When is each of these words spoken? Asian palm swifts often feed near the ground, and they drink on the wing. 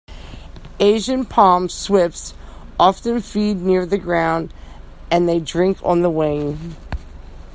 Asian 0.79 1.25
palm 1.25 1.69
swifts 1.69 2.33
often 2.79 3.21
feed 3.21 3.61
near 3.61 3.85
the 3.85 3.99
ground, 3.99 4.51
and 5.11 5.29
they 5.29 5.39
drink 5.39 5.77
on 5.83 6.01
the 6.01 6.09
wing. 6.09 6.75